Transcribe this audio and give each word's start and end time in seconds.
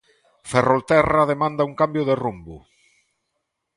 Ferrolterra 0.53 1.27
demanda 1.31 1.67
un 1.69 1.73
cambio 1.81 2.03
de 2.09 2.15
rumbo. 2.23 2.55